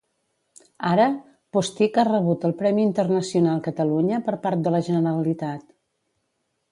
Ara, 0.91 1.03
Postic 1.57 1.99
ha 1.99 2.05
rebut 2.07 2.47
el 2.49 2.55
premi 2.63 2.83
Internacional 2.85 3.61
Catalunya 3.67 4.21
per 4.31 4.35
part 4.47 4.65
de 4.69 4.73
la 4.77 4.81
Generalitat. 4.89 5.69